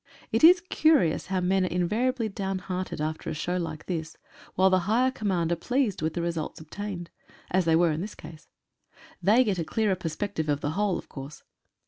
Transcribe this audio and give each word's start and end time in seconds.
It 0.31 0.43
is 0.43 0.61
curious 0.67 1.27
how 1.27 1.41
men 1.41 1.63
are 1.63 1.69
invari 1.69 2.07
ably 2.07 2.27
downhearted 2.27 2.99
after 2.99 3.29
a 3.29 3.35
show 3.35 3.57
like 3.57 3.85
this, 3.85 4.17
while 4.55 4.71
the 4.71 4.79
higher 4.89 5.11
command 5.11 5.51
are 5.51 5.55
pleased 5.55 6.01
with 6.01 6.15
the 6.15 6.23
result 6.23 6.59
obtained, 6.59 7.11
as 7.51 7.65
they 7.65 7.75
were 7.75 7.91
in 7.91 8.01
this 8.01 8.15
case. 8.15 8.47
They 9.21 9.43
get 9.43 9.59
a 9.59 9.63
clearer 9.63 9.93
perspective 9.93 10.49
of 10.49 10.61
the 10.61 10.71
whole, 10.71 10.97
of 10.97 11.07
course. 11.07 11.43